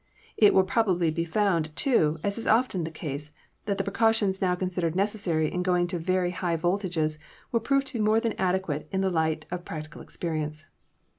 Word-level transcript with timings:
It 0.35 0.55
will 0.55 0.63
probably 0.63 1.11
be 1.11 1.25
found, 1.25 1.75
too, 1.75 2.19
as 2.23 2.39
is 2.39 2.47
often 2.47 2.85
the 2.85 2.89
case, 2.89 3.31
that 3.65 3.77
the 3.77 3.83
precautions 3.83 4.41
now 4.41 4.55
considered 4.55 4.95
necessary 4.95 5.53
in 5.53 5.61
going 5.61 5.85
to 5.93 5.99
very 5.99 6.31
high 6.31 6.57
voltages 6.57 7.19
will 7.51 7.59
prove 7.59 7.85
to 7.85 7.93
be 7.93 8.03
more 8.03 8.19
than 8.19 8.33
adequate 8.39 8.87
in 8.91 9.01
the 9.01 9.11
light 9.11 9.45
of 9.51 9.63
practical 9.63 10.01
experience. 10.01 10.69